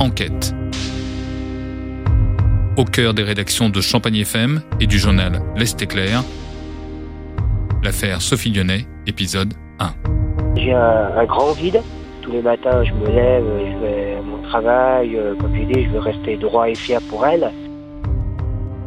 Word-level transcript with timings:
Enquête. 0.00 0.54
Au 2.78 2.86
cœur 2.86 3.12
des 3.12 3.22
rédactions 3.22 3.68
de 3.68 3.82
Champagne 3.82 4.16
FM 4.16 4.62
et 4.80 4.86
du 4.86 4.98
journal 4.98 5.42
L'Est 5.56 5.82
éclair, 5.82 6.24
l'affaire 7.82 8.22
Sophie 8.22 8.50
Lyonnais, 8.50 8.86
épisode 9.06 9.52
1. 9.78 9.90
J'ai 10.56 10.72
un, 10.72 11.24
grand 11.26 11.52
vide. 11.52 11.82
Tous 12.22 12.32
les 12.32 12.40
matins, 12.40 12.82
je 12.82 12.94
me 12.94 13.08
lève, 13.08 13.44
je 13.44 13.78
vais 13.84 14.14
à 14.18 14.22
mon 14.22 14.40
travail. 14.48 15.16
euh, 15.16 15.34
Comme 15.38 15.54
je 15.54 15.64
dis, 15.70 15.84
je 15.84 15.90
veux 15.90 15.98
rester 15.98 16.38
droit 16.38 16.70
et 16.70 16.74
fier 16.74 17.00
pour 17.10 17.26
elle. 17.26 17.52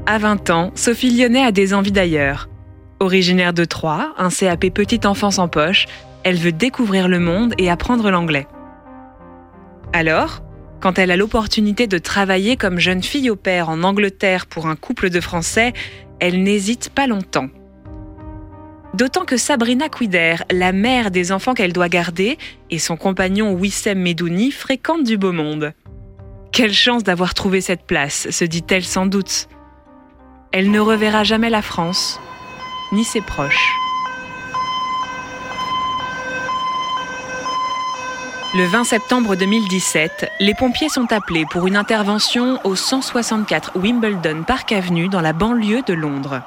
À 0.07 0.17
20 0.17 0.49
ans, 0.49 0.71
Sophie 0.73 1.15
Lyonnais 1.15 1.45
a 1.45 1.51
des 1.51 1.75
envies 1.75 1.91
d'ailleurs. 1.91 2.49
Originaire 2.99 3.53
de 3.53 3.65
Troyes, 3.65 4.13
un 4.17 4.29
CAP 4.29 4.65
petite 4.73 5.05
enfance 5.05 5.37
en 5.37 5.47
poche, 5.47 5.85
elle 6.23 6.37
veut 6.37 6.51
découvrir 6.51 7.07
le 7.07 7.19
monde 7.19 7.53
et 7.59 7.69
apprendre 7.69 8.09
l'anglais. 8.09 8.47
Alors, 9.93 10.42
quand 10.83 10.99
elle 10.99 11.11
a 11.11 11.15
l'opportunité 11.15 11.87
de 11.87 11.97
travailler 11.97 12.57
comme 12.57 12.77
jeune 12.77 13.01
fille 13.01 13.29
au 13.29 13.37
père 13.37 13.69
en 13.69 13.83
Angleterre 13.83 14.45
pour 14.45 14.67
un 14.67 14.75
couple 14.75 15.09
de 15.09 15.21
Français, 15.21 15.71
elle 16.19 16.43
n'hésite 16.43 16.89
pas 16.89 17.07
longtemps. 17.07 17.47
D'autant 18.93 19.23
que 19.23 19.37
Sabrina 19.37 19.87
Quider, 19.87 20.35
la 20.51 20.73
mère 20.73 21.09
des 21.09 21.31
enfants 21.31 21.53
qu'elle 21.53 21.71
doit 21.71 21.87
garder, 21.87 22.37
et 22.69 22.79
son 22.79 22.97
compagnon 22.97 23.53
Wissem 23.53 23.97
Medouni 23.97 24.51
fréquentent 24.51 25.05
du 25.05 25.17
beau 25.17 25.31
monde. 25.31 25.71
Quelle 26.51 26.73
chance 26.73 27.03
d'avoir 27.03 27.33
trouvé 27.33 27.61
cette 27.61 27.83
place, 27.83 28.29
se 28.29 28.43
dit-elle 28.43 28.83
sans 28.83 29.05
doute. 29.05 29.47
Elle 30.51 30.69
ne 30.69 30.81
reverra 30.81 31.23
jamais 31.23 31.49
la 31.49 31.61
France, 31.61 32.19
ni 32.91 33.05
ses 33.05 33.21
proches. 33.21 33.82
Le 38.55 38.65
20 38.65 38.83
septembre 38.83 39.35
2017, 39.35 40.29
les 40.39 40.53
pompiers 40.53 40.87
sont 40.87 41.11
appelés 41.11 41.43
pour 41.49 41.65
une 41.65 41.75
intervention 41.75 42.59
au 42.63 42.75
164 42.75 43.79
Wimbledon 43.79 44.43
Park 44.43 44.71
Avenue 44.71 45.09
dans 45.09 45.21
la 45.21 45.33
banlieue 45.33 45.81
de 45.81 45.93
Londres. 45.93 46.43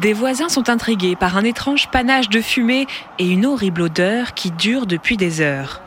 Des 0.00 0.14
voisins 0.14 0.48
sont 0.48 0.70
intrigués 0.70 1.16
par 1.16 1.36
un 1.36 1.44
étrange 1.44 1.90
panache 1.90 2.30
de 2.30 2.40
fumée 2.40 2.86
et 3.18 3.28
une 3.28 3.44
horrible 3.44 3.82
odeur 3.82 4.32
qui 4.32 4.50
dure 4.50 4.86
depuis 4.86 5.18
des 5.18 5.42
heures. 5.42 5.82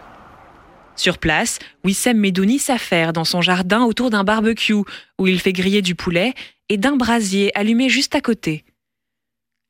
Sur 0.95 1.17
place, 1.17 1.57
Wissem 1.83 2.19
Medouni 2.19 2.59
s'affaire 2.59 3.11
dans 3.11 3.25
son 3.25 3.41
jardin 3.41 3.81
autour 3.81 4.11
d'un 4.11 4.23
barbecue 4.23 4.75
où 5.17 5.25
il 5.25 5.39
fait 5.39 5.51
griller 5.51 5.81
du 5.81 5.95
poulet 5.95 6.35
et 6.69 6.77
d'un 6.77 6.95
brasier 6.95 7.51
allumé 7.57 7.89
juste 7.89 8.13
à 8.13 8.21
côté. 8.21 8.65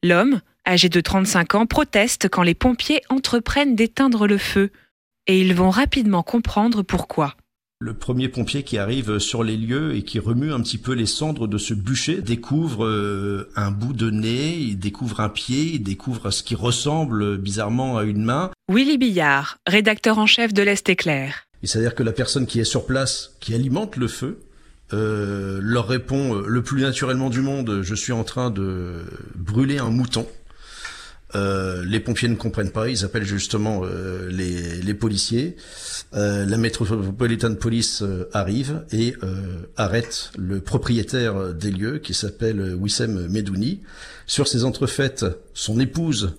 L'homme, 0.03 0.41
âgé 0.67 0.89
de 0.89 0.99
35 0.99 1.55
ans, 1.55 1.65
proteste 1.65 2.27
quand 2.27 2.43
les 2.43 2.53
pompiers 2.53 3.01
entreprennent 3.07 3.77
d'éteindre 3.77 4.27
le 4.27 4.37
feu 4.37 4.69
et 5.27 5.39
ils 5.39 5.53
vont 5.53 5.69
rapidement 5.69 6.23
comprendre 6.23 6.81
pourquoi. 6.81 7.35
Le 7.79 7.93
premier 7.93 8.29
pompier 8.29 8.63
qui 8.63 8.77
arrive 8.77 9.19
sur 9.19 9.43
les 9.43 9.57
lieux 9.57 9.93
et 9.95 10.03
qui 10.03 10.17
remue 10.17 10.53
un 10.53 10.61
petit 10.61 10.77
peu 10.77 10.93
les 10.93 11.05
cendres 11.05 11.47
de 11.47 11.57
ce 11.57 11.73
bûcher 11.73 12.21
découvre 12.21 12.85
euh, 12.85 13.51
un 13.57 13.71
bout 13.71 13.91
de 13.91 14.09
nez, 14.09 14.55
il 14.57 14.79
découvre 14.79 15.19
un 15.19 15.27
pied, 15.27 15.73
il 15.73 15.83
découvre 15.83 16.31
ce 16.31 16.43
qui 16.43 16.55
ressemble 16.55 17.37
bizarrement 17.37 17.97
à 17.97 18.03
une 18.05 18.23
main. 18.23 18.51
Willy 18.71 18.97
Billard, 18.97 19.57
rédacteur 19.67 20.17
en 20.17 20.27
chef 20.27 20.53
de 20.53 20.63
l'Est 20.63 20.87
éclair. 20.87 21.43
Il 21.61 21.67
s'avère 21.67 21.93
que 21.93 22.03
la 22.03 22.13
personne 22.13 22.45
qui 22.45 22.61
est 22.61 22.65
sur 22.65 22.85
place, 22.85 23.35
qui 23.41 23.53
alimente 23.53 23.97
le 23.97 24.07
feu, 24.07 24.39
euh, 24.93 25.59
leur 25.61 25.87
répond 25.87 26.35
euh, 26.35 26.45
le 26.47 26.61
plus 26.61 26.81
naturellement 26.81 27.29
du 27.29 27.41
monde, 27.41 27.81
je 27.81 27.95
suis 27.95 28.13
en 28.13 28.23
train 28.23 28.49
de 28.49 29.01
brûler 29.35 29.79
un 29.79 29.89
mouton. 29.89 30.25
Euh, 31.35 31.83
les 31.85 31.99
pompiers 31.99 32.27
ne 32.29 32.35
comprennent 32.35 32.71
pas, 32.71 32.89
ils 32.89 33.03
appellent 33.03 33.25
justement 33.25 33.81
euh, 33.83 34.29
les, 34.29 34.81
les 34.81 34.93
policiers. 34.93 35.55
Euh, 36.13 36.45
la 36.45 36.57
Metropolitan 36.57 37.55
Police 37.55 38.03
euh, 38.03 38.29
arrive 38.33 38.83
et 38.91 39.15
arrête 39.77 40.31
le 40.37 40.59
propriétaire 40.59 41.53
des 41.53 41.71
lieux 41.71 41.99
qui 41.99 42.13
s'appelle 42.13 42.75
Wissem 42.75 43.27
Medouni. 43.27 43.81
Sur 44.25 44.47
ces 44.47 44.63
entrefaites, 44.63 45.25
son 45.53 45.79
épouse 45.79 46.35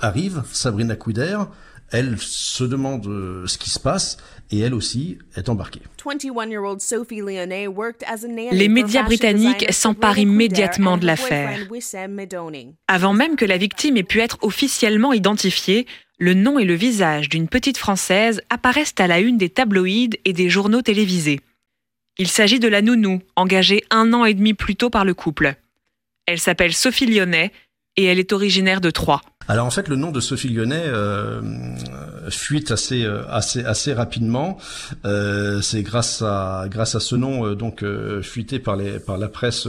arrive, 0.00 0.42
Sabrina 0.52 0.96
Quider. 0.96 1.38
Elle 1.90 2.18
se 2.18 2.64
demande 2.64 3.06
euh, 3.06 3.46
ce 3.46 3.56
qui 3.56 3.70
se 3.70 3.78
passe 3.80 4.18
et 4.50 4.58
elle 4.58 4.74
aussi 4.74 5.18
est 5.36 5.48
embarquée. 5.48 5.80
Les 8.52 8.68
médias 8.68 9.02
britanniques 9.02 9.72
s'emparent 9.72 10.18
immédiatement 10.18 10.98
de 10.98 11.06
l'affaire. 11.06 11.58
Avant 12.88 13.12
même 13.14 13.36
que 13.36 13.44
la 13.44 13.56
victime 13.56 13.96
ait 13.96 14.02
pu 14.02 14.20
être 14.20 14.38
officiellement 14.42 15.12
identifiée, 15.12 15.86
le 16.18 16.34
nom 16.34 16.58
et 16.58 16.64
le 16.64 16.74
visage 16.74 17.28
d'une 17.28 17.48
petite 17.48 17.78
Française 17.78 18.42
apparaissent 18.50 18.94
à 18.98 19.06
la 19.06 19.20
une 19.20 19.38
des 19.38 19.50
tabloïds 19.50 20.18
et 20.24 20.32
des 20.32 20.48
journaux 20.48 20.82
télévisés. 20.82 21.40
Il 22.18 22.28
s'agit 22.28 22.58
de 22.58 22.68
la 22.68 22.82
nounou, 22.82 23.20
engagée 23.36 23.84
un 23.90 24.12
an 24.12 24.24
et 24.24 24.34
demi 24.34 24.52
plus 24.52 24.74
tôt 24.74 24.90
par 24.90 25.04
le 25.04 25.14
couple. 25.14 25.54
Elle 26.26 26.40
s'appelle 26.40 26.74
Sophie 26.74 27.06
Lyonnais 27.06 27.52
et 27.96 28.04
elle 28.04 28.18
est 28.18 28.32
originaire 28.32 28.80
de 28.80 28.90
Troyes. 28.90 29.22
Alors 29.50 29.66
en 29.66 29.70
fait, 29.70 29.88
le 29.88 29.96
nom 29.96 30.10
de 30.10 30.20
Sophie 30.20 30.50
Lyonnais 30.50 30.84
euh, 30.84 31.40
fuite 32.28 32.70
assez 32.70 33.04
euh, 33.04 33.22
assez 33.30 33.64
assez 33.64 33.94
rapidement. 33.94 34.58
Euh, 35.06 35.62
c'est 35.62 35.82
grâce 35.82 36.20
à 36.20 36.66
grâce 36.68 36.94
à 36.94 37.00
ce 37.00 37.16
nom 37.16 37.54
donc 37.54 37.82
fuité 38.22 38.58
par 38.58 38.76
les 38.76 38.98
par 38.98 39.16
la 39.16 39.28
presse 39.28 39.66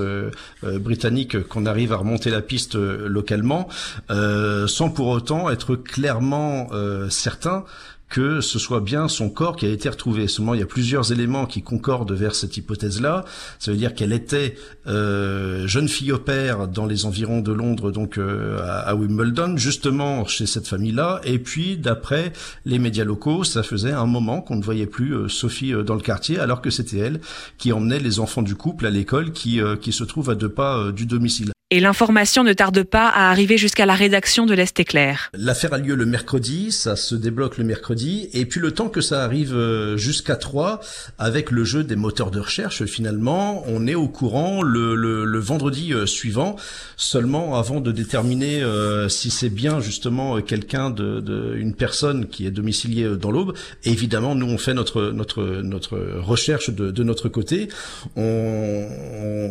britannique 0.63 1.47
qu'on 1.47 1.65
arrive 1.65 1.93
à 1.93 1.97
remonter 1.97 2.29
la 2.29 2.41
piste 2.41 2.75
localement, 2.75 3.69
sans 4.09 4.89
pour 4.89 5.07
autant 5.07 5.49
être 5.49 5.75
clairement 5.75 6.69
certain 7.09 7.63
que 8.09 8.41
ce 8.41 8.57
soit 8.57 8.81
bien 8.81 9.07
son 9.07 9.29
corps 9.29 9.55
qui 9.55 9.65
a 9.65 9.69
été 9.69 9.87
retrouvé. 9.87 10.27
Seulement, 10.27 10.55
il 10.55 10.59
y 10.59 10.63
a 10.63 10.67
plusieurs 10.67 11.11
éléments 11.11 11.45
qui 11.45 11.61
concordent 11.61 12.11
vers 12.11 12.33
cette 12.35 12.57
hypothèse-là. 12.57 13.23
Ça 13.59 13.71
veut 13.71 13.77
dire 13.77 13.93
qu'elle 13.93 14.13
était 14.13 14.55
euh, 14.87 15.67
jeune 15.67 15.87
fille 15.87 16.11
au 16.11 16.17
père 16.17 16.67
dans 16.67 16.87
les 16.87 17.05
environs 17.05 17.41
de 17.41 17.51
Londres, 17.51 17.91
donc 17.91 18.17
euh, 18.17 18.59
à, 18.63 18.95
Wimbledon, 18.95 19.57
justement 19.57 20.25
chez 20.25 20.47
cette 20.47 20.67
famille-là. 20.67 21.21
Et 21.23 21.37
puis, 21.37 21.77
d'après 21.77 22.33
les 22.65 22.79
médias 22.79 23.05
locaux, 23.05 23.43
ça 23.43 23.61
faisait 23.61 23.91
un 23.91 24.07
moment 24.07 24.41
qu'on 24.41 24.55
ne 24.55 24.63
voyait 24.63 24.87
plus 24.87 25.13
euh, 25.13 25.27
Sophie 25.27 25.73
dans 25.85 25.95
le 25.95 26.01
quartier, 26.01 26.39
alors 26.39 26.61
que 26.61 26.71
c'était 26.71 26.97
elle 26.97 27.21
qui 27.57 27.71
emmenait 27.71 27.99
les 27.99 28.19
enfants 28.19 28.41
du 28.41 28.55
couple 28.55 28.87
à 28.87 28.89
l'école, 28.89 29.31
qui, 29.31 29.61
qui 29.81 29.91
se 29.91 30.03
trouve 30.03 30.29
à 30.29 30.35
deux 30.35 30.49
pas 30.49 30.91
du 30.91 31.05
domicile. 31.05 31.51
Et 31.71 31.79
l'information 31.79 32.43
ne 32.43 32.51
tarde 32.53 32.81
pas 32.81 33.09
à 33.09 33.29
arriver 33.29 33.59
jusqu'à 33.59 33.85
la 33.85 33.93
rédaction 33.93 34.47
de 34.47 34.55
l'Est 34.55 34.79
éclair. 34.79 35.29
L'affaire 35.35 35.71
a 35.71 35.77
lieu 35.77 35.93
le 35.93 36.07
mercredi, 36.07 36.71
ça 36.71 36.95
se 36.95 37.13
débloque 37.13 37.59
le 37.59 37.63
mercredi, 37.63 38.27
et 38.33 38.47
puis 38.47 38.59
le 38.59 38.71
temps 38.71 38.89
que 38.89 39.01
ça 39.01 39.23
arrive 39.23 39.53
euh, 39.53 39.95
jusqu'à 39.95 40.35
3, 40.35 40.79
avec 41.19 41.51
le 41.51 41.63
jeu 41.63 41.83
des 41.83 41.95
moteurs 41.95 42.31
de 42.31 42.39
recherche, 42.39 42.85
finalement, 42.85 43.63
on 43.67 43.85
est 43.85 43.93
au 43.93 44.07
courant 44.07 44.63
le, 44.63 44.95
le, 44.95 45.25
le 45.25 45.39
vendredi 45.39 45.93
euh, 45.93 46.07
suivant, 46.07 46.55
seulement 46.97 47.55
avant 47.55 47.81
de 47.81 47.91
déterminer 47.91 48.63
euh, 48.63 49.07
si 49.07 49.29
c'est 49.29 49.51
bien 49.51 49.79
justement 49.79 50.41
quelqu'un 50.41 50.89
de, 50.89 51.19
de 51.19 51.53
une 51.55 51.75
personne 51.75 52.29
qui 52.29 52.47
est 52.47 52.51
domiciliée 52.51 53.15
dans 53.15 53.29
l'Aube. 53.29 53.53
Évidemment, 53.83 54.33
nous 54.33 54.47
on 54.47 54.57
fait 54.57 54.73
notre 54.73 55.11
notre 55.11 55.43
notre 55.61 55.99
recherche 56.17 56.71
de, 56.71 56.89
de 56.89 57.03
notre 57.03 57.29
côté, 57.29 57.67
on, 58.15 58.87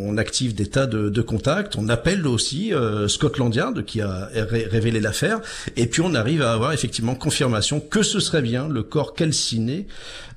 on 0.00 0.16
active 0.16 0.56
des 0.56 0.66
tas 0.66 0.88
de 0.88 1.22
contacts, 1.22 1.76
on 1.76 1.88
appelle 1.88 2.07
aussi 2.26 2.72
euh, 2.72 3.08
Scotland 3.08 3.54
Yard 3.54 3.84
qui 3.84 4.00
a 4.00 4.28
ré- 4.34 4.66
révélé 4.70 5.00
l'affaire, 5.00 5.41
et 5.76 5.86
puis 5.86 6.00
on 6.00 6.14
arrive 6.14 6.42
à 6.42 6.52
avoir 6.52 6.72
effectivement 6.72 7.14
confirmation 7.14 7.80
que 7.80 8.02
ce 8.02 8.20
serait 8.20 8.42
bien 8.42 8.69
le 8.69 8.82
corps 8.82 9.14
calciné 9.14 9.86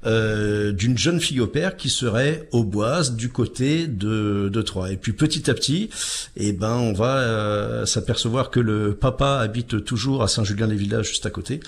euh, 0.06 0.72
d'une 0.72 0.98
jeune 0.98 1.20
fille 1.20 1.40
au 1.40 1.48
père 1.48 1.78
qui 1.78 1.90
serait 1.90 2.48
au 2.52 2.64
Boise 2.64 3.16
du 3.16 3.30
côté 3.30 3.88
de, 3.88 4.50
de 4.52 4.62
Troyes. 4.62 4.92
Et 4.92 4.98
puis 4.98 5.14
petit 5.14 5.50
à 5.50 5.54
petit, 5.54 5.90
eh 6.36 6.54
ben 6.54 6.76
on 6.76 6.94
va 6.94 7.18
euh, 7.20 7.86
s'apercevoir 7.86 8.50
que 8.50 8.60
le 8.60 8.96
papa 8.96 9.38
habite 9.40 9.84
toujours 9.86 10.24
à 10.24 10.28
Saint-Julien-les-Villages 10.28 11.08
juste 11.10 11.26
à 11.26 11.30
côté, 11.30 11.60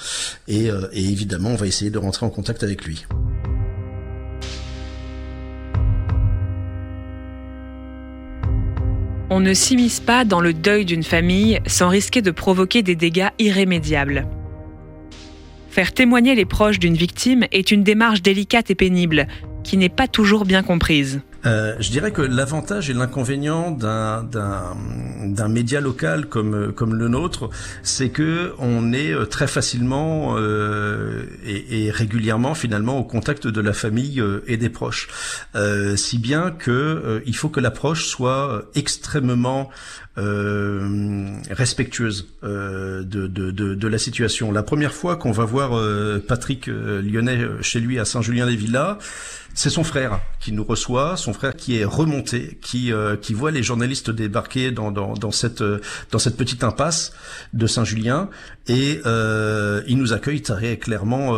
et 0.47 0.69
évidemment 0.93 1.51
on 1.51 1.55
va 1.55 1.67
essayer 1.67 1.91
de 1.91 1.97
rentrer 1.99 2.25
en 2.25 2.29
contact 2.29 2.63
avec 2.63 2.85
lui. 2.85 3.05
On 9.35 9.39
ne 9.39 9.55
s'immisce 9.55 9.99
pas 9.99 10.25
dans 10.25 10.41
le 10.41 10.53
deuil 10.53 10.85
d'une 10.85 11.01
famille 11.01 11.59
sans 11.65 11.89
risquer 11.89 12.21
de 12.21 12.29
provoquer 12.29 12.83
des 12.83 12.95
dégâts 12.95 13.29
irrémédiables. 13.39 14.27
Faire 15.71 15.91
témoigner 15.91 16.35
les 16.35 16.45
proches 16.45 16.77
d'une 16.77 16.93
victime 16.93 17.45
est 17.51 17.71
une 17.71 17.81
démarche 17.81 18.21
délicate 18.21 18.69
et 18.69 18.75
pénible, 18.75 19.27
qui 19.63 19.77
n'est 19.77 19.89
pas 19.89 20.07
toujours 20.07 20.45
bien 20.45 20.61
comprise. 20.61 21.21
Euh, 21.45 21.75
je 21.79 21.91
dirais 21.91 22.11
que 22.11 22.21
l'avantage 22.21 22.89
et 22.89 22.93
l'inconvénient 22.93 23.71
d'un 23.71 24.23
d'un 24.23 25.47
média 25.47 25.81
local 25.81 26.25
comme 26.27 26.71
comme 26.73 26.95
le 26.95 27.07
nôtre, 27.07 27.49
c'est 27.81 28.09
que 28.09 28.53
on 28.59 28.93
est 28.93 29.11
euh, 29.11 29.25
très 29.25 29.47
facilement 29.47 30.35
euh, 30.37 31.25
et, 31.45 31.85
et, 31.85 31.91
régulièrement 31.91 32.55
finalement 32.55 32.97
au 32.97 33.03
contact 33.03 33.47
de 33.47 33.61
la 33.61 33.73
famille 33.73 34.19
euh, 34.19 34.43
et 34.47 34.57
des 34.57 34.69
proches, 34.69 35.07
euh, 35.55 35.95
si 35.95 36.17
bien 36.17 36.51
que 36.51 37.21
il 37.25 37.35
faut 37.35 37.49
que 37.49 37.59
l'approche 37.59 38.05
soit 38.05 38.63
extrêmement 38.75 39.69
respectueuse 40.15 42.27
de, 42.43 43.03
de, 43.03 43.27
de, 43.27 43.75
de, 43.75 43.87
la 43.87 43.97
situation. 43.97 44.51
La 44.51 44.63
première 44.63 44.93
fois 44.93 45.15
qu'on 45.15 45.31
va 45.31 45.45
voir 45.45 45.71
Patrick 46.27 46.67
Lyonnais 46.67 47.39
chez 47.61 47.79
lui 47.79 47.99
à 47.99 48.05
Saint-Julien-les-Villas, 48.05 48.97
c'est 49.53 49.69
son 49.69 49.83
frère 49.83 50.19
qui 50.39 50.51
nous 50.51 50.63
reçoit, 50.63 51.15
son 51.15 51.31
frère 51.31 51.55
qui 51.55 51.77
est 51.77 51.85
remonté, 51.85 52.57
qui 52.61 52.91
euh, 52.91 53.15
qui 53.15 53.33
voit 53.33 53.51
les 53.51 53.61
journalistes 53.61 54.09
débarquer 54.09 54.71
dans 54.71 54.91
dans, 54.91 55.13
dans 55.13 55.31
cette 55.31 55.61
euh, 55.61 55.79
dans 56.11 56.19
cette 56.19 56.37
petite 56.37 56.63
impasse 56.63 57.13
de 57.53 57.67
Saint-Julien 57.67 58.29
et 58.67 59.01
euh, 59.05 59.83
il 59.87 59.97
nous 59.97 60.13
accueille 60.13 60.41
très 60.41 60.77
clairement 60.77 61.33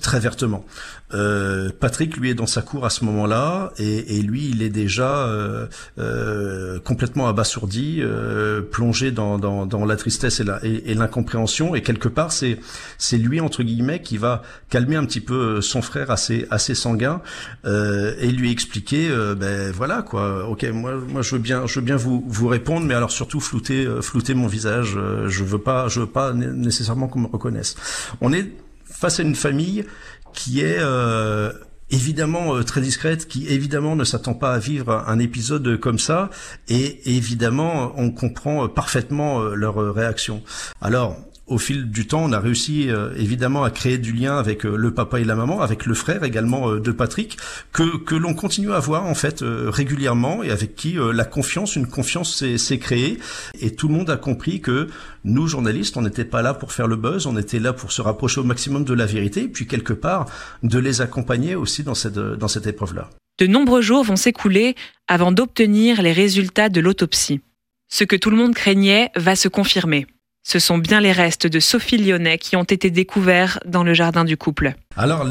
très 0.00 0.20
vertement. 0.20 0.64
Euh, 1.12 1.70
Patrick, 1.78 2.16
lui, 2.16 2.30
est 2.30 2.34
dans 2.34 2.46
sa 2.46 2.62
cour 2.62 2.84
à 2.84 2.90
ce 2.90 3.04
moment-là, 3.04 3.72
et, 3.78 4.18
et, 4.18 4.22
lui, 4.22 4.48
il 4.50 4.62
est 4.62 4.70
déjà 4.70 5.26
euh, 5.26 5.66
euh, 5.98 6.78
complètement 6.80 7.28
abasourdi, 7.28 8.00
euh, 8.20 8.62
plongé 8.62 9.10
dans, 9.10 9.38
dans, 9.38 9.66
dans, 9.66 9.84
la 9.84 9.96
tristesse 9.96 10.40
et 10.40 10.94
l'incompréhension. 10.94 11.74
Et, 11.74 11.78
et, 11.78 11.82
quelque 11.82 12.08
part, 12.08 12.32
c'est 12.32 12.58
c'est 12.98 13.18
lui 13.18 13.40
entre 13.40 13.62
guillemets 13.62 14.02
qui 14.02 14.16
va 14.16 14.42
calmer 14.68 14.96
un 14.96 15.04
petit 15.04 15.20
peu 15.20 15.60
son 15.60 15.82
frère 15.82 16.10
assez 16.10 16.46
assez 16.50 16.74
sanguin 16.74 17.22
euh, 17.64 18.14
et 18.20 18.30
lui 18.30 18.50
expliquer, 18.50 19.08
ben 19.36 19.72
voilà 19.72 20.02
quoi. 20.02 20.48
Ok, 20.48 20.64
moi 20.64 20.94
moi 20.96 21.22
je 21.22 21.34
veux 21.34 21.40
bien 21.40 21.66
je 21.66 21.80
veux 21.80 21.84
bien 21.84 21.96
vous 21.96 22.24
vous 22.26 22.48
répondre, 22.48 22.86
mais 22.86 22.94
alors 22.94 23.10
surtout 23.10 23.40
flouter 23.40 23.86
flouter 24.02 24.34
mon 24.34 24.46
visage. 24.46 24.98
je 25.26 25.44
veux 25.44 25.58
pas 25.58 25.88
je 25.88 26.00
veux 26.00 26.06
pas 26.06 26.32
nécessairement 26.32 27.08
qu'on 27.08 27.20
me 27.20 27.26
reconnaisse. 27.26 27.76
On 28.20 28.32
est 28.32 28.50
face 28.90 29.20
à 29.20 29.22
une 29.22 29.34
famille 29.34 29.84
qui 30.32 30.60
est 30.60 30.78
euh, 30.78 31.52
évidemment 31.90 32.56
euh, 32.56 32.62
très 32.62 32.80
discrète, 32.80 33.28
qui 33.28 33.48
évidemment 33.48 33.96
ne 33.96 34.04
s'attend 34.04 34.34
pas 34.34 34.52
à 34.52 34.58
vivre 34.58 35.04
un 35.06 35.18
épisode 35.18 35.78
comme 35.78 35.98
ça, 35.98 36.30
et 36.68 37.16
évidemment 37.16 37.92
on 37.96 38.10
comprend 38.10 38.68
parfaitement 38.68 39.40
euh, 39.40 39.54
leur 39.54 39.94
réaction. 39.94 40.42
Alors 40.80 41.16
au 41.50 41.58
fil 41.58 41.90
du 41.90 42.06
temps, 42.06 42.22
on 42.22 42.32
a 42.32 42.38
réussi 42.38 42.88
euh, 42.88 43.12
évidemment 43.16 43.64
à 43.64 43.70
créer 43.70 43.98
du 43.98 44.12
lien 44.12 44.38
avec 44.38 44.64
euh, 44.64 44.76
le 44.76 44.94
papa 44.94 45.18
et 45.20 45.24
la 45.24 45.34
maman, 45.34 45.60
avec 45.60 45.84
le 45.84 45.94
frère 45.94 46.22
également 46.22 46.70
euh, 46.70 46.80
de 46.80 46.92
Patrick, 46.92 47.36
que, 47.72 47.98
que 47.98 48.14
l'on 48.14 48.34
continue 48.34 48.72
à 48.72 48.78
voir 48.78 49.04
en 49.04 49.16
fait 49.16 49.42
régulièrement 49.42 50.44
et 50.44 50.50
avec 50.50 50.76
qui 50.76 50.96
la 51.12 51.24
confiance, 51.24 51.74
une 51.74 51.88
confiance 51.88 52.44
s'est 52.56 52.78
créée. 52.78 53.18
Et 53.60 53.74
tout 53.74 53.88
le 53.88 53.94
monde 53.94 54.10
a 54.10 54.16
compris 54.16 54.60
que 54.60 54.86
nous, 55.24 55.48
journalistes, 55.48 55.96
on 55.96 56.02
n'était 56.02 56.24
pas 56.24 56.42
là 56.42 56.54
pour 56.54 56.72
faire 56.72 56.86
le 56.86 56.96
buzz, 56.96 57.26
on 57.26 57.36
était 57.36 57.58
là 57.58 57.72
pour 57.72 57.90
se 57.90 58.00
rapprocher 58.00 58.40
au 58.40 58.44
maximum 58.44 58.84
de 58.84 58.94
la 58.94 59.06
vérité, 59.06 59.48
puis 59.48 59.66
quelque 59.66 59.92
part 59.92 60.26
de 60.62 60.78
les 60.78 61.00
accompagner 61.00 61.56
aussi 61.56 61.82
dans 61.82 61.94
cette, 61.94 62.18
dans 62.18 62.48
cette 62.48 62.66
épreuve-là. 62.66 63.10
De 63.40 63.46
nombreux 63.46 63.82
jours 63.82 64.04
vont 64.04 64.16
s'écouler 64.16 64.76
avant 65.08 65.32
d'obtenir 65.32 66.00
les 66.02 66.12
résultats 66.12 66.68
de 66.68 66.80
l'autopsie. 66.80 67.40
Ce 67.88 68.04
que 68.04 68.16
tout 68.16 68.30
le 68.30 68.36
monde 68.36 68.54
craignait 68.54 69.10
va 69.16 69.34
se 69.34 69.48
confirmer. 69.48 70.06
Ce 70.52 70.58
sont 70.58 70.78
bien 70.78 71.00
les 71.00 71.12
restes 71.12 71.46
de 71.46 71.60
Sophie 71.60 71.96
Lyonnais 71.96 72.36
qui 72.36 72.56
ont 72.56 72.64
été 72.64 72.90
découverts 72.90 73.60
dans 73.66 73.84
le 73.84 73.94
jardin 73.94 74.24
du 74.24 74.36
couple. 74.36 74.74
Alors 74.96 75.24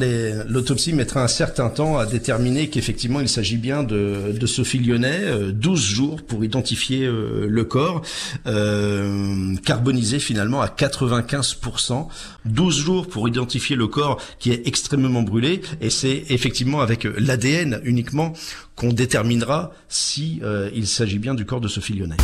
l'autopsie 0.48 0.94
mettra 0.94 1.21
un 1.21 1.27
certain 1.27 1.69
temps 1.69 1.98
à 1.98 2.06
déterminer 2.06 2.69
qu'effectivement 2.69 3.19
il 3.19 3.27
s'agit 3.27 3.57
bien 3.57 3.83
de, 3.83 4.33
Sophie 4.45 4.80
Lyonnais, 4.80 5.51
12 5.51 5.77
euh, 5.77 5.94
jours 5.94 6.24
pour 6.24 6.45
identifier 6.45 7.06
euh, 7.06 7.48
le 7.50 7.63
corps, 7.66 8.01
euh, 8.48 9.57
carbonisé 9.66 10.19
finalement 10.19 10.62
à 10.62 10.68
95%, 10.68 12.07
12 12.45 12.77
jours 12.77 13.07
pour 13.10 13.27
identifier 13.27 13.75
le 13.75 13.88
corps 13.88 14.21
qui 14.39 14.51
est 14.51 14.66
extrêmement 14.69 15.24
brûlé, 15.24 15.60
et 15.81 15.89
c'est 15.89 16.24
effectivement 16.30 16.80
avec 16.80 17.04
l'ADN 17.04 17.81
uniquement 17.83 18.31
qu'on 18.77 18.94
déterminera 18.94 19.74
si 19.89 20.39
il 20.74 20.88
s'agit 20.88 21.19
bien 21.19 21.36
du 21.36 21.44
corps 21.44 21.60
de 21.60 21.68
Sophie 21.68 21.95
Lyonnais. 21.95 22.16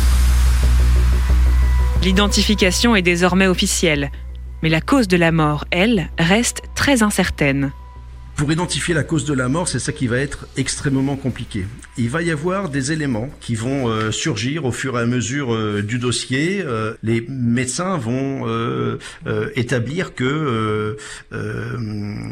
L'identification 2.06 2.94
est 2.94 3.02
désormais 3.02 3.48
officielle, 3.48 4.12
mais 4.62 4.68
la 4.68 4.80
cause 4.80 5.08
de 5.08 5.16
la 5.16 5.32
mort, 5.32 5.64
elle, 5.72 6.08
reste 6.20 6.62
très 6.76 7.02
incertaine. 7.02 7.72
Pour 8.36 8.52
identifier 8.52 8.92
la 8.92 9.02
cause 9.02 9.24
de 9.24 9.32
la 9.32 9.48
mort, 9.48 9.66
c'est 9.66 9.78
ça 9.78 9.92
qui 9.92 10.06
va 10.08 10.18
être 10.18 10.46
extrêmement 10.58 11.16
compliqué. 11.16 11.64
Il 11.96 12.10
va 12.10 12.20
y 12.20 12.30
avoir 12.30 12.68
des 12.68 12.92
éléments 12.92 13.30
qui 13.40 13.54
vont 13.54 13.88
euh, 13.88 14.10
surgir 14.12 14.66
au 14.66 14.72
fur 14.72 14.98
et 14.98 15.00
à 15.00 15.06
mesure 15.06 15.54
euh, 15.54 15.82
du 15.82 15.98
dossier. 15.98 16.60
Euh, 16.62 16.92
les 17.02 17.24
médecins 17.28 17.96
vont 17.96 18.16
établir 19.54 20.14
que 20.14 20.96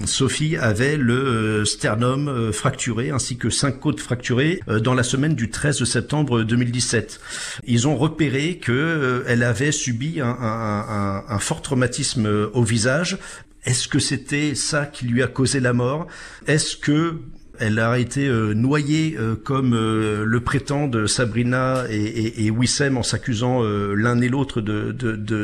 Sophie 0.04 0.56
avait 0.56 0.96
le 0.96 1.64
sternum 1.64 2.52
fracturé 2.52 3.10
ainsi 3.10 3.36
que 3.36 3.48
cinq 3.48 3.80
côtes 3.80 4.00
fracturées 4.00 4.60
dans 4.66 4.94
la 4.94 5.02
semaine 5.02 5.34
du 5.34 5.50
13 5.50 5.84
septembre 5.84 6.42
2017. 6.42 7.20
Ils 7.66 7.88
ont 7.88 7.96
repéré 7.96 8.58
que 8.58 9.24
elle 9.26 9.42
avait 9.42 9.72
subi 9.72 10.20
un, 10.20 10.26
un, 10.28 11.24
un 11.26 11.38
fort 11.38 11.62
traumatisme 11.62 12.48
au 12.52 12.62
visage 12.62 13.18
est-ce 13.64 13.88
que 13.88 13.98
c'était 13.98 14.54
ça 14.54 14.86
qui 14.86 15.06
lui 15.06 15.22
a 15.22 15.26
causé 15.26 15.60
la 15.60 15.72
mort? 15.72 16.06
Est-ce 16.46 16.76
que 16.76 17.20
elle 17.60 17.78
a 17.78 17.98
été 17.98 18.26
euh, 18.26 18.52
noyée 18.52 19.16
euh, 19.16 19.36
comme 19.36 19.74
euh, 19.74 20.24
le 20.24 20.40
prétendent 20.40 21.06
Sabrina 21.06 21.84
et, 21.88 22.50
Wissem 22.50 22.96
en 22.96 23.02
s'accusant 23.02 23.62
l'un 23.62 24.20
et 24.20 24.28
l'autre 24.28 24.60
de, 24.60 24.92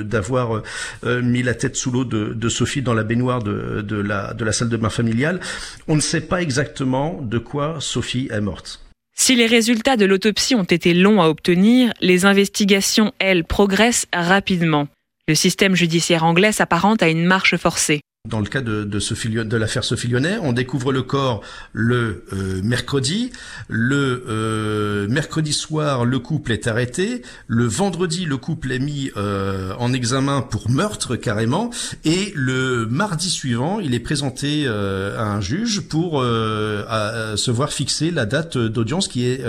d'avoir 0.02 0.62
mis 1.05 1.43
la 1.43 1.55
tête 1.55 1.76
sous 1.76 1.90
l'eau 1.90 2.05
de, 2.05 2.49
Sophie 2.49 2.82
dans 2.82 2.94
la 2.94 3.05
baignoire 3.05 3.43
de, 3.43 3.81
de, 3.81 3.96
la, 3.96 4.34
de 4.34 4.44
la 4.44 4.52
salle 4.52 4.69
de 4.69 4.76
bain 4.76 4.90
familiale? 4.90 5.40
On 5.88 5.96
ne 5.96 6.00
sait 6.00 6.20
pas 6.20 6.43
exactement 6.43 7.20
de 7.22 7.38
quoi 7.38 7.76
Sophie 7.81 8.28
est 8.31 8.40
morte. 8.40 8.81
Si 9.17 9.34
les 9.37 9.46
résultats 9.46 9.96
de 9.96 10.05
l'autopsie 10.05 10.55
ont 10.55 10.64
été 10.64 10.94
longs 10.94 11.20
à 11.20 11.28
obtenir, 11.28 11.93
les 12.00 12.25
investigations, 12.25 13.12
elles, 13.19 13.44
progressent 13.44 14.06
rapidement. 14.12 14.88
Le 15.28 15.34
système 15.34 15.75
judiciaire 15.75 16.25
anglais 16.25 16.52
s'apparente 16.52 17.02
à 17.02 17.08
une 17.08 17.25
marche 17.25 17.56
forcée. 17.56 18.00
Dans 18.28 18.40
le 18.40 18.49
cas 18.49 18.61
de, 18.61 18.84
de, 18.84 19.43
de 19.44 19.56
l'affaire 19.56 19.82
Sophie 19.82 20.08
Lyonnais, 20.08 20.37
on 20.43 20.52
découvre 20.52 20.93
le 20.93 21.00
corps 21.00 21.40
le 21.72 22.26
euh, 22.34 22.61
mercredi. 22.62 23.32
Le 23.67 24.25
euh, 24.28 25.08
mercredi 25.08 25.55
soir, 25.55 26.05
le 26.05 26.19
couple 26.19 26.52
est 26.52 26.67
arrêté. 26.67 27.22
Le 27.46 27.64
vendredi, 27.64 28.26
le 28.26 28.37
couple 28.37 28.72
est 28.72 28.78
mis 28.78 29.11
euh, 29.17 29.72
en 29.78 29.94
examen 29.94 30.43
pour 30.43 30.69
meurtre 30.69 31.17
carrément. 31.17 31.70
Et 32.05 32.31
le 32.34 32.84
mardi 32.84 33.31
suivant, 33.31 33.81
il 33.81 33.94
est 33.94 34.00
présenté 34.00 34.69
à 34.69 35.25
un 35.25 35.40
juge 35.40 35.81
pour 35.81 36.20
se 36.20 37.50
voir 37.50 37.72
fixer 37.72 38.11
la 38.11 38.26
date 38.26 38.58
d'audience 38.58 39.08
qui 39.08 39.25
est 39.25 39.43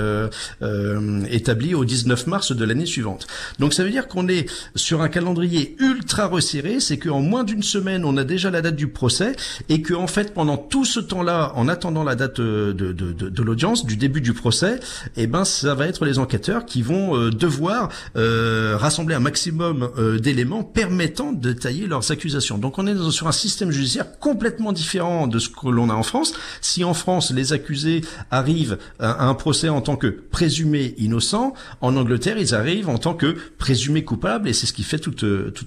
établie 1.30 1.76
au 1.76 1.84
19 1.84 2.28
mars 2.28 2.54
de 2.54 2.64
l'année 2.64 2.86
suivante. 2.86 3.28
Donc 3.60 3.74
ça 3.74 3.84
veut 3.84 3.92
dire 3.92 4.08
qu'on 4.08 4.30
est 4.30 4.50
sur 4.76 5.02
un 5.02 5.10
calendrier 5.10 5.76
ultra 5.80 6.28
resserré. 6.28 6.80
C'est 6.80 6.98
qu'en 6.98 7.20
moins 7.20 7.44
d'une 7.44 7.64
semaine, 7.64 8.06
on 8.06 8.16
a 8.16 8.24
déjà 8.24 8.50
la 8.50 8.61
date 8.62 8.76
du 8.76 8.88
procès 8.88 9.36
et 9.70 9.82
que 9.82 9.94
en 9.94 10.08
fait 10.08 10.34
pendant 10.34 10.58
tout 10.58 10.86
ce 10.86 11.00
temps-là, 11.00 11.52
en 11.56 11.68
attendant 11.68 12.04
la 12.04 12.16
date 12.16 12.40
euh, 12.40 12.74
de, 12.74 13.44
l'audience, 13.44 13.86
du 13.86 13.98
début 13.98 14.22
du 14.22 14.34
procès, 14.34 14.80
eh 15.18 15.28
ben 15.28 15.46
ça 15.46 15.76
va 15.76 15.88
être 15.88 16.06
les 16.06 16.20
enquêteurs 16.20 16.66
qui 16.66 16.82
vont 16.82 17.18
euh, 17.18 17.30
devoir 17.30 17.90
euh, 18.16 18.76
rassembler 18.78 19.16
un 19.16 19.20
maximum 19.20 19.90
d'éléments 20.22 20.64
permettant 20.64 21.32
de 21.32 21.54
tailler 21.54 21.88
leurs 21.88 22.12
accusations. 22.12 22.58
Donc 22.58 22.78
on 22.78 22.88
est 22.88 23.12
sur 23.12 23.28
un 23.28 23.32
système 23.32 23.72
judiciaire 23.72 24.20
complètement 24.20 24.74
différent 24.74 25.28
de 25.28 25.40
ce 25.40 25.50
que 25.50 25.70
l'on 25.70 25.90
a 25.90 25.94
en 25.94 26.04
France. 26.04 26.34
Si 26.62 26.84
en 26.84 26.94
France 26.94 27.32
les 27.32 27.54
accusés 27.54 28.02
arrivent 28.30 28.78
à, 29.00 29.28
un 29.28 29.34
procès 29.34 29.70
en 29.70 29.82
tant 29.82 29.96
que 29.96 30.08
présumés 30.08 30.96
innocents, 30.98 31.54
en 31.82 31.96
Angleterre 31.96 32.38
ils 32.38 32.54
arrivent 32.56 32.90
en 32.90 32.98
tant 32.98 33.14
que 33.14 33.36
présumés 33.58 34.04
coupables 34.04 34.48
et 34.48 34.54
c'est 34.54 34.68
ce 34.68 34.74
qui 34.74 34.84
fait 34.84 35.00
toute 35.00 35.24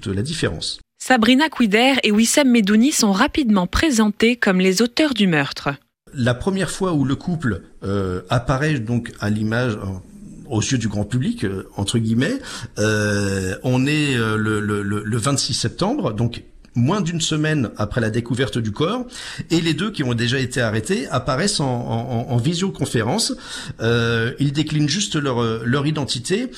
la 0.06 0.22
différence. 0.22 0.78
Sabrina 1.06 1.50
Quider 1.50 1.96
et 2.02 2.10
Wissem 2.12 2.48
Medouni 2.48 2.90
sont 2.90 3.12
rapidement 3.12 3.66
présentés 3.66 4.36
comme 4.36 4.58
les 4.58 4.80
auteurs 4.80 5.12
du 5.12 5.26
meurtre. 5.26 5.68
La 6.14 6.32
première 6.32 6.70
fois 6.70 6.94
où 6.94 7.04
le 7.04 7.14
couple 7.14 7.60
euh, 7.82 8.22
apparaît 8.30 8.78
donc 8.78 9.12
à 9.20 9.28
l'image 9.28 9.74
euh, 9.74 10.48
aux 10.48 10.62
yeux 10.62 10.78
du 10.78 10.88
grand 10.88 11.04
public, 11.04 11.44
euh, 11.44 11.68
entre 11.76 11.98
guillemets, 11.98 12.38
on 12.78 13.84
est 13.84 14.16
le, 14.16 14.60
le, 14.60 14.82
le 14.82 15.16
26 15.18 15.52
septembre, 15.52 16.14
donc 16.14 16.42
moins 16.74 17.00
d'une 17.00 17.20
semaine 17.20 17.70
après 17.76 18.00
la 18.00 18.10
découverte 18.10 18.58
du 18.58 18.72
corps, 18.72 19.06
et 19.50 19.60
les 19.60 19.74
deux 19.74 19.90
qui 19.90 20.02
ont 20.02 20.14
déjà 20.14 20.38
été 20.38 20.60
arrêtés 20.60 21.06
apparaissent 21.08 21.60
en, 21.60 21.66
en, 21.66 22.30
en 22.30 22.36
visioconférence. 22.36 23.34
Euh, 23.80 24.32
ils 24.38 24.52
déclinent 24.52 24.88
juste 24.88 25.16
leur, 25.16 25.64
leur 25.64 25.86
identité. 25.86 26.50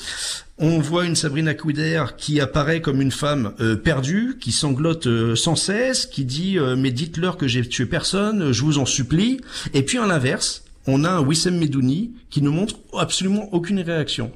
On 0.59 0.79
voit 0.79 1.05
une 1.05 1.15
Sabrina 1.15 1.53
Quider 1.53 2.03
qui 2.17 2.39
apparaît 2.41 2.81
comme 2.81 2.99
une 2.99 3.11
femme 3.11 3.53
euh, 3.59 3.75
perdue, 3.75 4.37
qui 4.41 4.51
sanglote 4.51 5.05
euh, 5.05 5.35
sans 5.35 5.55
cesse, 5.55 6.07
qui 6.07 6.25
dit 6.25 6.57
euh, 6.57 6.75
mais 6.75 6.89
dites-leur 6.89 7.37
que 7.37 7.47
j'ai 7.47 7.67
tué 7.67 7.85
personne, 7.85 8.51
je 8.51 8.63
vous 8.63 8.79
en 8.79 8.85
supplie. 8.87 9.39
Et 9.75 9.83
puis 9.83 9.99
à 9.99 10.07
l'inverse, 10.07 10.63
on 10.87 11.03
a 11.03 11.11
un 11.11 11.21
Wissem 11.21 11.57
Medouni 11.59 12.13
qui 12.31 12.41
ne 12.41 12.49
montre 12.49 12.75
absolument 12.97 13.53
aucune 13.53 13.79
réaction. 13.81 14.31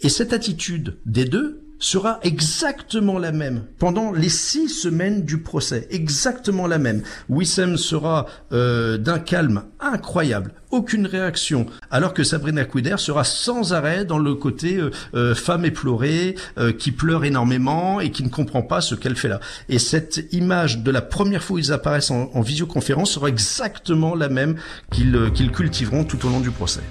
Et 0.00 0.08
cette 0.08 0.32
attitude 0.32 0.96
des 1.04 1.26
deux 1.26 1.60
sera 1.78 2.18
exactement 2.22 3.18
la 3.18 3.32
même 3.32 3.64
pendant 3.78 4.12
les 4.12 4.28
six 4.28 4.68
semaines 4.68 5.24
du 5.24 5.38
procès, 5.38 5.86
exactement 5.90 6.66
la 6.66 6.78
même. 6.78 7.02
Wissem 7.28 7.76
sera 7.76 8.26
euh, 8.52 8.98
d'un 8.98 9.18
calme 9.18 9.64
incroyable, 9.80 10.52
aucune 10.70 11.06
réaction, 11.06 11.66
alors 11.90 12.14
que 12.14 12.24
Sabrina 12.24 12.64
Quider 12.64 12.96
sera 12.98 13.24
sans 13.24 13.72
arrêt 13.72 14.04
dans 14.04 14.18
le 14.18 14.34
côté 14.34 14.76
euh, 14.76 14.90
euh, 15.14 15.34
femme 15.34 15.64
éplorée, 15.64 16.34
qui 16.78 16.92
pleure 16.92 17.24
énormément 17.24 18.00
et 18.00 18.10
qui 18.10 18.22
ne 18.22 18.28
comprend 18.28 18.62
pas 18.62 18.80
ce 18.80 18.94
qu'elle 18.94 19.16
fait 19.16 19.28
là. 19.28 19.40
Et 19.68 19.78
cette 19.78 20.26
image 20.32 20.78
de 20.78 20.90
la 20.90 21.02
première 21.02 21.42
fois 21.42 21.56
où 21.56 21.58
ils 21.58 21.72
apparaissent 21.72 22.10
en, 22.10 22.30
en 22.34 22.40
visioconférence 22.40 23.12
sera 23.12 23.28
exactement 23.28 24.14
la 24.14 24.28
même 24.28 24.56
qu'ils 24.90 25.30
qu'ils 25.34 25.52
cultiveront 25.52 26.04
tout 26.04 26.26
au 26.26 26.30
long 26.30 26.40
du 26.40 26.50
procès. 26.50 26.82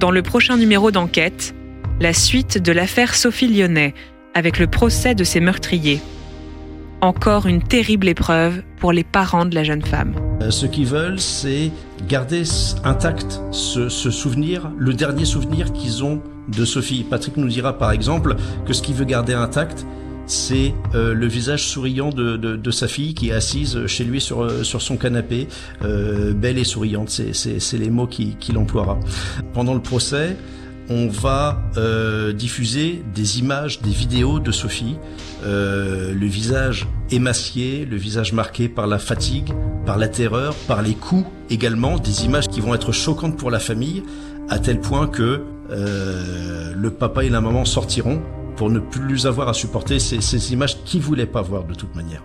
Dans 0.00 0.10
le 0.10 0.22
prochain 0.22 0.56
numéro 0.56 0.90
d'enquête, 0.90 1.54
la 2.00 2.14
suite 2.14 2.56
de 2.56 2.72
l'affaire 2.72 3.14
Sophie 3.14 3.48
Lyonnais 3.48 3.92
avec 4.32 4.58
le 4.58 4.66
procès 4.66 5.14
de 5.14 5.24
ses 5.24 5.40
meurtriers. 5.40 6.00
Encore 7.02 7.44
une 7.44 7.62
terrible 7.62 8.08
épreuve 8.08 8.62
pour 8.78 8.92
les 8.92 9.04
parents 9.04 9.44
de 9.44 9.54
la 9.54 9.62
jeune 9.62 9.82
femme. 9.82 10.14
Euh, 10.40 10.50
ce 10.50 10.64
qu'ils 10.64 10.86
veulent, 10.86 11.20
c'est 11.20 11.70
garder 12.08 12.44
intact 12.82 13.42
ce, 13.50 13.90
ce 13.90 14.10
souvenir, 14.10 14.70
le 14.78 14.94
dernier 14.94 15.26
souvenir 15.26 15.70
qu'ils 15.74 16.02
ont 16.02 16.22
de 16.48 16.64
Sophie. 16.64 17.04
Patrick 17.04 17.36
nous 17.36 17.48
dira 17.48 17.76
par 17.76 17.90
exemple 17.90 18.36
que 18.64 18.72
ce 18.72 18.80
qu'il 18.80 18.94
veut 18.94 19.04
garder 19.04 19.34
intact, 19.34 19.84
c'est 20.30 20.74
euh, 20.94 21.14
le 21.14 21.26
visage 21.26 21.64
souriant 21.64 22.10
de, 22.10 22.36
de, 22.36 22.56
de, 22.56 22.70
sa 22.70 22.88
fille 22.88 23.14
qui 23.14 23.30
est 23.30 23.32
assise 23.32 23.86
chez 23.86 24.04
lui 24.04 24.20
sur, 24.20 24.42
euh, 24.42 24.62
sur 24.62 24.82
son 24.82 24.96
canapé, 24.96 25.48
euh, 25.82 26.32
belle 26.32 26.58
et 26.58 26.64
souriante, 26.64 27.08
c'est 27.10 27.78
les 27.78 27.90
mots 27.90 28.06
qu'il 28.06 28.36
qui 28.38 28.56
emploiera. 28.56 28.98
Pendant 29.52 29.74
le 29.74 29.80
procès, 29.80 30.36
on 30.90 31.08
va 31.08 31.62
euh, 31.76 32.32
diffuser 32.32 33.02
des 33.14 33.38
images, 33.38 33.80
des 33.80 33.90
vidéos 33.90 34.40
de 34.40 34.50
Sophie, 34.50 34.96
euh, 35.44 36.12
le 36.12 36.26
visage 36.26 36.88
émacié, 37.10 37.86
le 37.88 37.96
visage 37.96 38.32
marqué 38.32 38.68
par 38.68 38.88
la 38.88 38.98
fatigue, 38.98 39.52
par 39.86 39.98
la 39.98 40.08
terreur, 40.08 40.54
par 40.66 40.82
les 40.82 40.94
coups 40.94 41.24
également, 41.48 41.98
des 41.98 42.24
images 42.24 42.48
qui 42.48 42.60
vont 42.60 42.74
être 42.74 42.92
choquantes 42.92 43.36
pour 43.36 43.50
la 43.50 43.60
famille, 43.60 44.02
à 44.48 44.58
tel 44.58 44.80
point 44.80 45.06
que 45.06 45.44
euh, 45.70 46.72
le 46.76 46.90
papa 46.90 47.24
et 47.24 47.28
la 47.28 47.40
maman 47.40 47.64
sortiront 47.64 48.20
pour 48.60 48.68
ne 48.68 48.78
plus 48.78 49.26
avoir 49.26 49.48
à 49.48 49.54
supporter 49.54 49.98
ces, 49.98 50.52
images 50.52 50.84
qu'ils 50.84 51.00
voulaient 51.00 51.24
pas 51.24 51.40
voir 51.40 51.64
de 51.64 51.72
toute 51.72 51.96
manière. 51.96 52.22